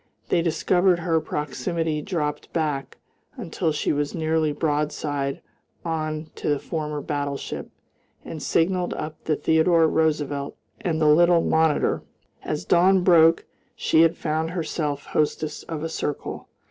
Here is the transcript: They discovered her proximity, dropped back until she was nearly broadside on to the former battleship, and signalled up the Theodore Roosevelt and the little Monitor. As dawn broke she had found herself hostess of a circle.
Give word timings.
They 0.29 0.41
discovered 0.41 0.97
her 1.01 1.21
proximity, 1.21 2.01
dropped 2.01 2.51
back 2.51 2.97
until 3.37 3.71
she 3.71 3.93
was 3.93 4.15
nearly 4.15 4.51
broadside 4.51 5.43
on 5.85 6.31
to 6.37 6.49
the 6.49 6.57
former 6.57 7.01
battleship, 7.01 7.69
and 8.25 8.41
signalled 8.41 8.95
up 8.95 9.23
the 9.25 9.35
Theodore 9.35 9.87
Roosevelt 9.87 10.57
and 10.79 10.99
the 10.99 11.05
little 11.07 11.41
Monitor. 11.41 12.01
As 12.41 12.65
dawn 12.65 13.03
broke 13.03 13.45
she 13.75 14.01
had 14.01 14.17
found 14.17 14.49
herself 14.49 15.05
hostess 15.05 15.61
of 15.69 15.83
a 15.83 15.89
circle. 15.89 16.49